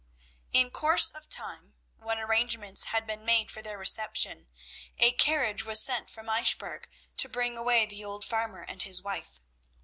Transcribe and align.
In 0.51 0.71
course 0.71 1.11
of 1.11 1.29
time, 1.29 1.75
when 1.97 2.17
arrangements 2.17 2.85
had 2.85 3.05
been 3.05 3.23
made 3.23 3.51
for 3.51 3.61
their 3.61 3.77
reception, 3.77 4.47
a 4.97 5.11
carriage 5.11 5.63
was 5.63 5.79
sent 5.79 6.09
from 6.09 6.27
Eichbourg 6.27 6.85
to 7.17 7.29
bring 7.29 7.55
away 7.55 7.85
the 7.85 8.03
old 8.03 8.25
farmer 8.25 8.63
and 8.63 8.81
his 8.81 8.99
wife. 9.03 9.39